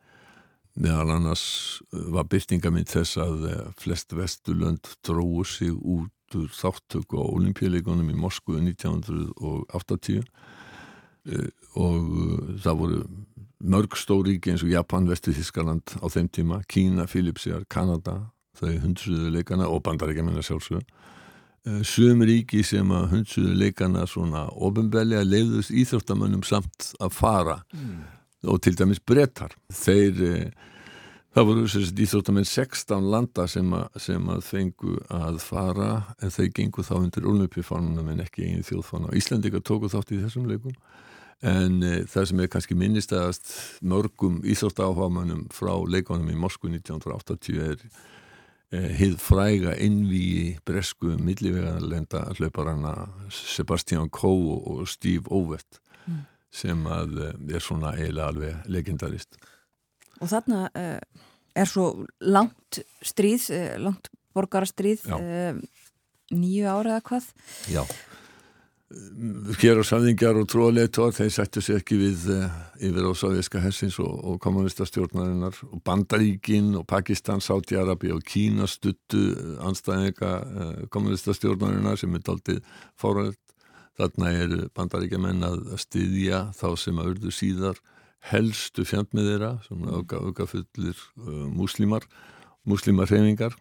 meðal 0.83 1.17
annars 1.17 1.45
uh, 1.91 2.05
var 2.15 2.29
byrtingamind 2.33 2.93
þess 2.93 3.19
að 3.21 3.49
flest 3.81 4.13
vestulönd 4.17 4.95
dróðu 5.05 5.47
sig 5.49 5.73
út 5.73 6.13
úr 6.39 6.51
þáttöku 6.57 7.21
á 7.21 7.25
olimpíuleikonum 7.25 8.11
í 8.13 8.19
Moskvu 8.19 8.59
1980 8.61 10.23
og 11.23 11.35
eh, 11.39 12.55
það 12.63 12.79
voru 12.81 13.03
mörg 13.63 13.95
stóríki 13.95 14.51
eins 14.53 14.65
og 14.65 14.73
Japan, 14.73 15.07
Vestið 15.07 15.39
Þískaland 15.39 15.95
á 16.03 16.07
þeim 16.11 16.29
tíma, 16.35 16.63
Kína, 16.67 17.07
Filipsjar, 17.07 17.63
Kanada 17.71 18.33
þau 18.59 18.73
hundsuðu 18.83 19.31
leikana 19.37 19.69
og 19.71 19.85
bandarækjamanna 19.87 20.43
sjálfsög 20.45 20.83
eh, 20.83 21.83
Sum 21.87 22.25
ríki 22.27 22.65
sem 22.67 22.91
að 22.95 23.09
hundsuðu 23.17 23.55
leikana 23.61 24.07
svona 24.11 24.49
ofinbelja 24.53 25.23
leiðust 25.25 25.71
íþróttamönnum 25.71 26.43
samt 26.47 26.93
að 27.01 27.15
fara 27.17 27.61
mm. 27.71 28.03
og 28.51 28.61
til 28.65 28.75
dæmis 28.79 29.01
brettar 29.01 29.55
þeir 29.71 30.27
eh, 30.27 30.69
Það 31.33 31.47
voru 31.49 31.63
íþróttamenn 31.65 32.45
16 32.45 33.07
landa 33.09 33.47
sem 33.49 33.71
að, 33.73 33.87
sem 34.05 34.27
að 34.29 34.43
fengu 34.45 34.99
að 35.09 35.39
fara 35.41 35.93
en 36.21 36.33
þeir 36.35 36.51
gengu 36.59 36.85
þá 36.85 36.97
undir 36.99 37.29
olnupifánunum 37.31 38.11
en 38.13 38.21
ekki 38.27 38.45
einn 38.51 38.67
þjóðfána. 38.69 39.15
Íslandika 39.17 39.63
tóku 39.65 39.89
þátt 39.89 40.13
í 40.13 40.21
þessum 40.21 40.51
leikum 40.51 40.77
en 41.43 41.81
e, 41.83 41.93
það 42.07 42.27
sem 42.29 42.43
er 42.43 42.51
kannski 42.53 42.77
minnistæðast 42.79 43.53
mörgum 43.81 44.43
íþróttáhámanum 44.47 45.47
frá 45.55 45.73
leikonum 45.91 46.29
í 46.31 46.37
Moskvu 46.39 46.71
1980 46.71 47.63
er 47.65 47.81
e, 47.81 48.83
hið 49.01 49.17
fræga 49.23 49.73
innví 49.83 50.59
bresku 50.69 51.17
millivegarlenda 51.17 52.27
hlauparana 52.37 53.09
Sebastian 53.33 54.13
Coe 54.13 54.61
og 54.61 54.85
Steve 54.91 55.33
Ovett 55.33 55.81
mm. 56.05 56.21
sem 56.61 56.87
að 56.87 57.19
e, 57.19 57.33
er 57.57 57.65
svona 57.65 57.97
eiginlega 57.97 58.29
alveg 58.29 58.71
legendarist. 58.77 59.41
Og 60.23 60.31
þarna 60.31 60.65
uh, 60.71 61.27
er 61.59 61.69
svo 61.69 61.91
langt 62.23 62.83
stríð, 63.05 63.51
uh, 63.51 63.75
langt 63.83 64.11
borgarastríð, 64.37 65.05
uh, 65.13 65.59
nýju 66.33 66.71
ára 66.71 66.97
eða 66.97 67.05
hvað? 67.11 67.29
Já, 67.73 67.83
hér 69.61 69.81
á 69.81 69.85
samðingjar 69.89 70.39
og 70.41 70.49
tróðleitór, 70.53 71.13
þeir 71.17 71.33
sættu 71.35 71.63
sér 71.65 71.81
ekki 71.81 71.99
við 72.01 72.27
yfir 72.83 73.09
á 73.09 73.13
Sáðíska 73.17 73.61
hessins 73.65 73.99
og, 74.01 74.13
og 74.29 74.41
kommunistastjórnarinnar 74.45 75.59
og 75.69 75.81
Bandaríkin 75.85 76.75
og 76.81 76.87
Pakistan, 76.89 77.41
Sáti-Arabi 77.45 78.13
og 78.13 78.25
Kína 78.29 78.69
stuttu 78.69 79.33
anstæðinga 79.65 80.33
kommunistastjórnarinnar 80.93 82.01
sem 82.01 82.13
er 82.17 82.25
daldið 82.29 82.61
fóröld. 83.01 83.41
Þarna 84.01 84.31
er 84.33 84.55
Bandaríkja 84.77 85.21
menn 85.21 85.45
að 85.45 85.75
styðja 85.81 86.47
þá 86.57 86.69
sem 86.81 87.01
að 87.01 87.15
urðu 87.15 87.33
síðar 87.37 87.81
helstu 88.31 88.85
fjandmið 88.87 89.29
þeirra 89.33 89.53
svona 89.67 89.89
mm. 89.89 89.95
auka, 89.99 90.21
auka 90.23 90.47
fullir 90.51 90.99
uh, 91.23 91.47
múslimar 91.51 92.07
múslimarhefingar 92.69 93.57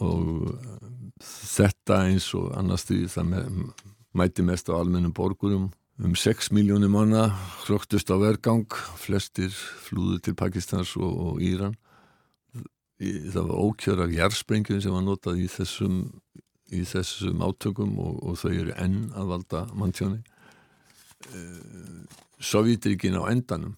og 0.00 0.52
uh, 0.52 0.76
þetta 1.20 2.02
eins 2.08 2.28
og 2.36 2.52
annars 2.56 2.86
því 2.88 3.02
það 3.12 3.32
með, 3.32 3.58
mæti 4.16 4.46
mest 4.46 4.70
á 4.72 4.78
almennum 4.78 5.14
borgurum 5.16 5.70
um 5.96 6.14
6 6.16 6.50
miljónir 6.52 6.92
manna 6.92 7.30
hloktust 7.64 8.10
á 8.12 8.16
vergang 8.20 8.68
flestir 9.00 9.52
flúðu 9.52 10.20
til 10.24 10.36
Pakistans 10.36 10.92
og, 10.96 11.12
og 11.12 11.42
Íran 11.44 11.76
það 12.96 13.42
var 13.50 13.64
ókjörar 13.68 14.12
jærsprengjum 14.12 14.80
sem 14.80 14.92
var 14.92 15.04
notað 15.04 15.42
í 15.44 15.48
þessum 15.52 16.06
í 16.72 16.82
þessum 16.88 17.42
átökum 17.44 17.98
og, 18.02 18.14
og 18.26 18.38
þau 18.40 18.52
eru 18.52 18.76
enn 18.80 19.10
að 19.14 19.32
valda 19.32 19.66
manntjóni 19.76 20.22
uh, 21.32 22.04
Sovjetrikin 22.40 23.16
á 23.20 23.28
endanum 23.28 23.76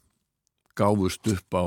gáfust 0.78 1.26
upp 1.32 1.58
á 1.58 1.66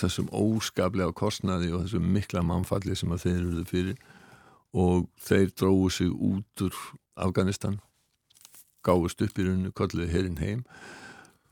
þessum 0.00 0.30
óskaplega 0.32 1.12
kostnaði 1.16 1.72
og 1.74 1.84
þessum 1.84 2.10
mikla 2.14 2.42
mannfalli 2.46 2.96
sem 2.96 3.12
að 3.12 3.26
þeir 3.26 3.38
eruðu 3.38 3.64
fyrir 3.68 4.02
og 4.72 5.08
þeir 5.20 5.52
dróðu 5.52 5.88
sig 5.92 6.12
út 6.12 6.66
úr 6.66 6.82
Afganistan 7.20 7.80
gáfust 8.82 9.22
upp 9.22 9.38
í 9.38 9.46
rauninu, 9.46 9.70
kolluði 9.76 10.10
herin 10.10 10.40
heim. 10.42 10.64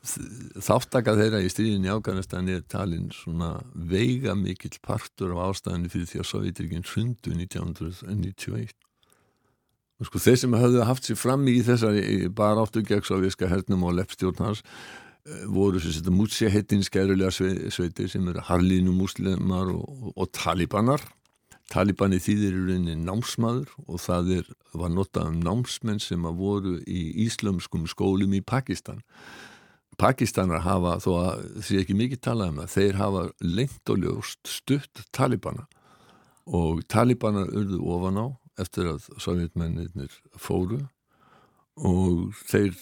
Þáttaka 0.00 1.12
þeirra 1.18 1.42
í 1.44 1.50
stríðin 1.52 1.84
í 1.84 1.92
Afganistan 1.92 2.48
er 2.48 2.62
talin 2.72 3.10
svona 3.12 3.58
veiga 3.74 4.32
mikill 4.38 4.78
partur 4.82 5.34
af 5.36 5.50
ástæðinu 5.50 5.92
fyrir 5.92 6.08
því 6.08 6.22
að 6.22 6.30
Sovjetrikinn 6.30 6.88
hrundu 6.88 7.34
1991 7.36 8.72
og 10.00 10.08
sko 10.08 10.22
þeir 10.24 10.38
sem 10.40 10.56
hafðu 10.56 10.84
haft 10.88 11.06
sér 11.06 11.18
fram 11.20 11.44
í 11.52 11.58
þessari 11.64 12.30
bara 12.32 12.64
áttu 12.64 12.80
gegn 12.88 13.04
sovjíska 13.04 13.50
hernum 13.50 13.84
og 13.84 13.98
leppstjórnars 13.98 14.62
Eh, 15.28 15.44
voru 15.52 15.80
þetta 15.82 16.12
mútsi 16.14 16.48
heitin 16.48 16.84
skærulega 16.84 17.30
sveitir 17.72 18.08
sem 18.08 18.28
eru 18.30 18.40
harlínu 18.46 18.92
muslimar 18.96 19.68
og, 19.74 20.12
og 20.16 20.30
talibanar. 20.32 21.02
Talibani 21.70 22.18
þýðir 22.18 22.56
í 22.56 22.62
rauninni 22.64 22.96
námsmaður 23.04 23.68
og 23.86 24.00
það 24.02 24.32
er, 24.40 24.48
var 24.74 24.90
notað 24.90 25.28
um 25.30 25.36
námsmenn 25.44 26.00
sem 26.02 26.24
að 26.26 26.40
voru 26.40 26.72
í 26.82 27.02
íslömskum 27.26 27.84
skólum 27.90 28.32
í 28.34 28.40
Pakistan. 28.42 29.04
Pakistanar 30.00 30.64
hafa, 30.64 30.96
þó 31.04 31.10
að 31.20 31.44
því 31.66 31.78
ekki 31.82 31.98
mikið 31.98 32.22
talað 32.24 32.50
um 32.54 32.58
það, 32.62 32.72
þeir 32.74 32.98
hafa 32.98 33.22
lengt 33.44 33.92
og 33.92 34.02
ljóst 34.02 34.50
stutt 34.50 35.04
Talibana. 35.14 35.68
Og 36.48 36.80
Talibanar 36.90 37.52
urðu 37.52 37.84
ofan 37.92 38.18
á 38.18 38.26
eftir 38.58 38.88
að 38.90 39.06
sovjetmennir 39.20 40.16
fóru 40.40 40.80
og 41.76 42.32
þeir 42.48 42.72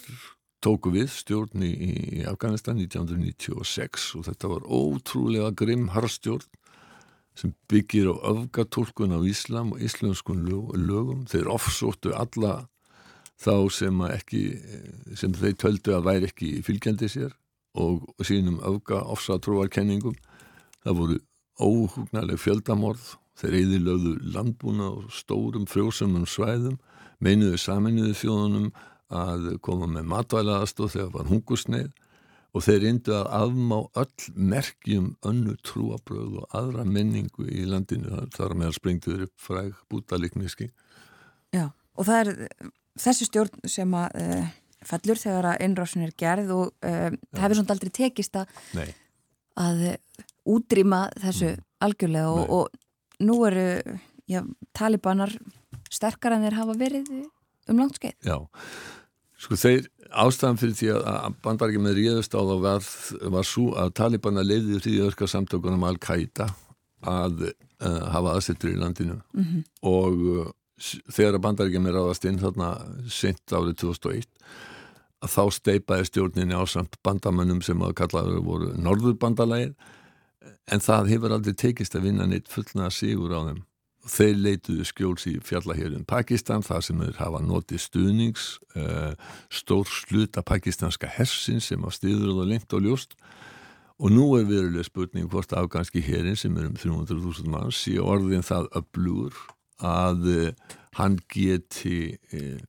tóku 0.64 0.92
við 0.94 1.10
stjórn 1.12 1.64
í, 1.64 1.72
í 2.18 2.24
Afganistan 2.28 2.80
1996 2.82 4.08
og 4.18 4.26
þetta 4.28 4.50
var 4.54 4.66
ótrúlega 4.66 5.52
grimm 5.56 5.90
harstjórn 5.94 6.46
sem 7.38 7.52
byggir 7.70 8.10
á 8.10 8.14
öfgatólkun 8.32 9.14
á 9.14 9.22
Íslam 9.22 9.74
og 9.74 9.82
íslenskum 9.82 10.42
lögum. 10.42 11.22
Þeir 11.30 11.52
offsóttu 11.54 12.10
alla 12.10 12.66
þá 13.38 13.70
sem, 13.70 14.00
ekki, 14.10 14.42
sem 15.14 15.34
þeir 15.36 15.54
töldu 15.62 15.94
að 15.94 16.08
væri 16.08 16.30
ekki 16.32 16.50
fylgjandi 16.66 17.10
sér 17.12 17.36
og 17.78 18.02
sínum 18.26 18.58
öfga 18.66 19.04
offsatrúarkenningum. 19.14 20.16
Það 20.82 20.98
voru 20.98 21.20
óhugnarleg 21.62 22.42
fjöldamorð. 22.42 23.14
Þeir 23.38 23.54
eðilögðu 23.60 24.12
landbúna 24.34 24.88
og 24.96 25.12
stórum 25.14 25.68
frjósumum 25.70 26.24
svæðum, 26.26 26.80
meinuðu 27.22 27.60
saminuðu 27.62 28.16
þjóðunum 28.18 28.72
að 29.14 29.48
koma 29.64 29.88
með 29.90 30.10
matvælaðastóð 30.12 30.92
þegar 30.94 31.14
var 31.14 31.30
hungursneið 31.32 31.90
og 32.56 32.64
þeir 32.64 32.80
reyndu 32.82 33.14
að 33.14 33.26
afmá 33.38 33.76
öll 34.00 34.28
merkjum 34.52 35.08
önnu 35.28 35.54
trúabröð 35.64 36.38
og 36.42 36.56
aðra 36.56 36.84
menningu 36.88 37.44
í 37.48 37.66
landinu. 37.68 38.24
Þar 38.34 38.56
með 38.56 38.70
að 38.70 38.78
sprengtuður 38.78 39.26
upp 39.28 39.44
fræg 39.48 39.74
bútalikniski 39.92 40.70
Já, 41.54 41.68
og 41.96 42.08
það 42.08 42.18
er 42.20 42.32
þessi 43.00 43.28
stjórn 43.28 43.70
sem 43.70 43.94
að 43.96 44.18
uh, 44.20 44.50
fellur 44.88 45.20
þegar 45.20 45.52
að 45.52 45.62
innrásin 45.64 46.04
er 46.06 46.14
gerð 46.18 46.52
og 46.56 46.66
uh, 46.84 47.08
það 47.32 47.44
hefur 47.44 47.60
svona 47.60 47.76
aldrei 47.76 47.92
tekist 48.00 48.36
að, 48.36 48.52
að 49.58 49.86
útrýma 50.48 51.06
þessu 51.16 51.54
mm. 51.54 51.64
algjörlega 51.86 52.34
og, 52.34 52.52
og 52.58 53.24
nú 53.24 53.38
eru 53.48 53.66
já, 54.28 54.42
talibanar 54.76 55.32
sterkar 55.92 56.36
en 56.36 56.44
þeir 56.44 56.58
hafa 56.60 56.76
verið 56.78 57.10
um 57.68 57.80
langt 57.80 57.98
skeið. 57.98 58.16
Já, 58.24 58.36
sko 59.38 59.58
þeir 59.58 59.88
ástæðan 60.08 60.58
fyrir 60.60 60.76
því 60.78 60.88
að 60.96 61.34
bandarækjum 61.44 61.84
með 61.84 61.98
ríðust 62.00 62.34
á 62.34 62.40
þá 62.40 62.54
var, 62.64 62.86
var 63.34 63.46
svo 63.46 63.66
að 63.78 63.92
Talibana 64.00 64.44
leiði 64.44 64.96
örka 65.04 65.28
samtökunum 65.28 65.84
Al-Qaida 65.88 66.48
að 67.06 67.44
uh, 67.50 68.06
hafa 68.12 68.34
aðsettur 68.34 68.72
í 68.72 68.78
landinu 68.80 69.18
mm 69.20 69.44
-hmm. 69.44 69.66
og 69.86 70.24
uh, 70.32 70.48
þegar 71.12 71.42
bandarækjum 71.42 71.86
er 71.86 71.98
ráðast 71.98 72.24
inn 72.24 72.40
þarna 72.40 72.72
sent 73.06 73.52
árið 73.52 73.76
2001 73.84 74.26
að 75.18 75.30
þá 75.34 75.44
steipaði 75.54 76.08
stjórninni 76.08 76.54
á 76.54 76.62
samt 76.66 76.98
bandamönnum 77.02 77.62
sem 77.62 77.80
að 77.82 77.96
kallaður 78.00 78.42
voru 78.46 78.72
norðurbandalægir 78.78 79.74
en 80.70 80.84
það 80.84 81.10
hefur 81.12 81.34
aldrei 81.34 81.54
tekist 81.54 81.96
að 81.98 82.10
vinna 82.10 82.26
neitt 82.26 82.48
fullna 82.48 82.90
sigur 82.90 83.34
á 83.34 83.40
þeim 83.50 83.62
Þeir 84.08 84.38
leituðu 84.40 84.86
skjóls 84.88 85.26
í 85.28 85.34
fjallahjörðum 85.44 86.06
Pakistan 86.08 86.64
þar 86.64 86.84
sem 86.86 87.02
þeir 87.02 87.18
hafa 87.20 87.42
notið 87.44 87.82
stuðnings 87.84 88.46
uh, 88.78 89.12
stór 89.52 89.88
sluta 89.90 90.44
pakistanska 90.46 91.10
hersin 91.12 91.60
sem 91.64 91.84
á 91.84 91.90
stiður 91.92 92.38
og 92.38 92.48
lengt 92.48 92.72
og 92.76 92.86
ljóst. 92.86 93.18
Og 93.98 94.14
nú 94.14 94.30
er 94.38 94.46
veruleg 94.48 94.86
spurning 94.86 95.28
hvort 95.30 95.52
afganski 95.58 96.00
herin 96.04 96.38
sem 96.38 96.56
er 96.56 96.68
um 96.70 96.76
300.000 96.78 97.50
mann 97.50 97.74
sé 97.74 97.98
orðin 97.98 98.46
það 98.46 98.70
öflugur 98.80 99.38
að 99.84 100.28
uh, 100.32 100.76
hann 100.98 101.18
geti 101.30 102.16
uh, 102.32 102.62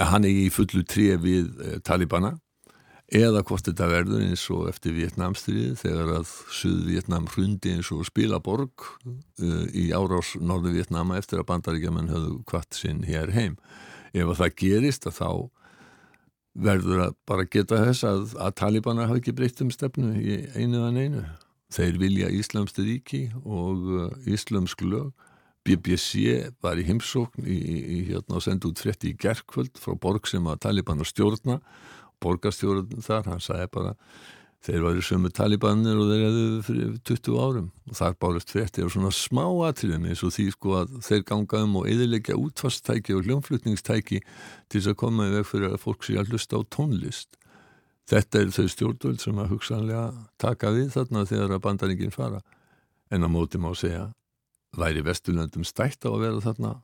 hann 0.00 0.26
er 0.26 0.44
í 0.46 0.48
fullu 0.50 0.82
tref 0.88 1.20
við 1.22 1.52
Talibana 1.86 2.34
eða 3.14 3.44
hvort 3.46 3.68
þetta 3.68 3.86
verður 3.90 4.22
eins 4.26 4.44
og 4.50 4.68
eftir 4.70 4.94
Vietnamstrið 4.96 5.76
þegar 5.84 6.12
að 6.18 6.30
Suð-Vietnam 6.58 7.28
hrundi 7.30 7.74
eins 7.76 7.90
og 7.94 8.02
spila 8.08 8.40
borg 8.42 8.86
uh, 9.06 9.66
í 9.70 9.90
árás 9.94 10.34
Norðu 10.40 10.74
Vietnama 10.74 11.18
eftir 11.20 11.42
að 11.42 11.48
bandaríkjaman 11.52 12.10
höfðu 12.10 12.40
kvart 12.48 12.74
sinn 12.74 13.04
hér 13.06 13.30
heim. 13.36 13.58
Ef 14.14 14.32
að 14.32 14.40
það 14.40 14.56
gerist 14.62 15.06
að 15.10 15.20
þá 15.20 15.30
verður 16.64 17.04
að 17.08 17.16
bara 17.26 17.46
geta 17.50 17.80
þess 17.82 18.06
að, 18.06 18.34
að 18.38 18.58
Talibana 18.60 19.08
hafi 19.10 19.22
ekki 19.22 19.36
breytt 19.38 19.62
um 19.62 19.72
stefnu 19.74 20.12
í 20.18 20.40
einu 20.54 20.84
en 20.88 20.98
einu. 20.98 21.24
Þeir 21.74 21.98
vilja 22.02 22.34
Íslamst 22.34 22.78
ríki 22.82 23.28
og 23.42 23.88
uh, 23.94 24.10
Íslamsk 24.30 24.82
lög. 24.86 25.12
BBC 25.64 26.50
var 26.60 26.76
í 26.76 26.82
heimsókn 26.84 27.46
í, 27.48 27.54
í, 27.56 27.76
í 27.80 27.98
hérna 28.10 28.36
og 28.36 28.42
sendi 28.44 28.68
út 28.68 28.82
frétti 28.82 29.14
í 29.14 29.16
gerkvöld 29.16 29.78
frá 29.80 29.94
borg 29.96 30.26
sem 30.28 30.44
að 30.44 30.60
Talibana 30.66 31.06
stjórna 31.08 31.62
borgarstjórun 32.24 33.04
þar, 33.04 33.28
hann 33.32 33.44
sagði 33.44 33.68
bara 33.74 33.94
þeir 34.64 34.80
varu 34.86 35.02
sömu 35.04 35.28
talibannir 35.34 35.98
og 36.00 36.08
þeir 36.08 36.22
hefðu 36.24 36.44
fyrir 36.64 36.92
20 37.10 37.40
árum 37.44 37.66
og 37.90 37.98
þar 37.98 38.16
bárust 38.24 38.52
fréttir 38.54 38.86
og 38.86 38.94
svona 38.94 39.10
smá 39.12 39.44
atriðum 39.68 40.06
eins 40.08 40.22
og 40.24 40.32
því 40.32 40.46
sko 40.54 40.76
að 40.80 40.94
þeir 41.04 41.24
ganga 41.28 41.60
um 41.66 41.76
og 41.82 41.88
eðilegja 41.92 42.38
útfaststæki 42.40 43.16
og 43.16 43.28
hljónflutningstæki 43.28 44.22
til 44.24 44.80
þess 44.80 44.92
að 44.94 45.00
koma 45.04 45.28
í 45.28 45.34
veg 45.36 45.48
fyrir 45.50 45.74
að 45.74 45.82
fólk 45.84 46.06
sé 46.06 46.16
að 46.16 46.32
hlusta 46.32 46.60
á 46.60 46.60
tónlist. 46.72 47.36
Þetta 48.08 48.40
er 48.40 48.54
þau 48.56 48.66
stjórnvöld 48.72 49.20
sem 49.20 49.38
að 49.40 49.52
hugsanlega 49.52 50.06
taka 50.40 50.72
við 50.72 50.90
þarna 50.96 51.28
þegar 51.28 51.56
að 51.56 51.64
bandaringin 51.68 52.16
fara 52.16 52.40
en 53.12 53.24
á 53.24 53.28
móti 53.28 53.60
má 53.60 53.70
segja 53.76 54.08
væri 54.76 55.04
Vesturlandum 55.04 55.64
stætt 55.64 56.08
á 56.08 56.10
að 56.12 56.22
vera 56.24 56.44
þarna 56.44 56.74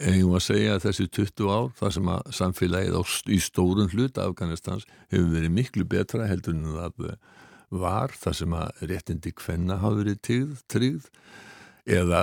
Eða 0.00 0.38
að 0.38 0.44
segja 0.46 0.74
að 0.76 0.84
þessi 0.86 1.06
20 1.18 1.50
ár, 1.52 1.70
það 1.76 1.94
sem 1.96 2.10
að 2.14 2.32
samfélagið 2.38 3.14
í 3.28 3.38
stórun 3.44 3.90
hlut 3.92 4.20
Afganistans 4.22 4.86
hefur 5.12 5.28
verið 5.34 5.52
miklu 5.52 5.84
betra 5.84 6.28
heldur 6.30 6.56
en 6.56 6.70
það 6.72 7.16
var, 7.70 8.14
það 8.16 8.36
sem 8.40 8.54
að 8.56 8.84
réttindi 8.90 9.32
hvenna 9.36 9.76
hafa 9.82 10.00
verið 10.00 10.22
tryggð, 10.26 10.62
tryggð 10.72 11.10
eða 11.90 12.22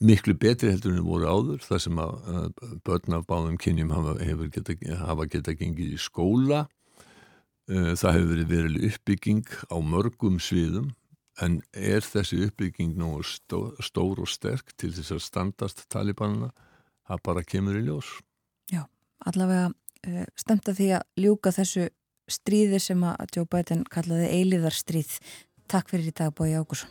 miklu 0.00 0.36
betri 0.36 0.72
heldur 0.72 0.96
en 0.96 1.06
voru 1.06 1.28
áður, 1.28 1.62
það 1.64 1.82
sem 1.86 2.00
að, 2.02 2.14
börn 2.84 3.16
af 3.16 3.26
báðum 3.28 3.58
kynjum 3.60 3.92
hafa, 3.94 4.16
geta, 4.52 4.76
hafa 5.00 5.26
geta 5.32 5.56
gengið 5.56 5.96
í 5.96 6.00
skóla, 6.00 6.66
eh, 7.70 7.92
það 7.96 8.18
hefur 8.18 8.30
verið 8.32 8.52
verið 8.52 8.86
uppbygging 8.90 9.50
á 9.72 9.76
mörgum 9.80 10.38
sviðum 10.42 10.92
en 11.42 11.60
er 11.72 12.04
þessi 12.04 12.44
uppbygging 12.46 12.96
nú 12.96 13.18
stór 13.24 14.22
og 14.22 14.28
sterk 14.28 14.72
til 14.76 14.92
þess 14.96 15.16
að 15.16 15.24
standast 15.24 15.84
talibanuna? 15.92 16.52
Það 17.06 17.22
bara 17.28 17.44
kemur 17.46 17.78
í 17.78 17.84
ljós. 17.86 18.08
Já, 18.72 18.82
allavega 19.26 19.70
uh, 19.70 20.26
stemt 20.38 20.68
að 20.70 20.80
því 20.80 20.88
að 20.98 21.24
ljúka 21.26 21.54
þessu 21.54 21.88
stríði 22.30 22.82
sem 22.82 23.06
að 23.06 23.36
Joe 23.36 23.46
Biden 23.50 23.86
kallaði 23.90 24.32
eiliðarstríð. 24.40 25.18
Takk 25.70 25.90
fyrir 25.92 26.10
í 26.10 26.16
dag, 26.16 26.34
Bói 26.34 26.54
Ágursson. 26.58 26.90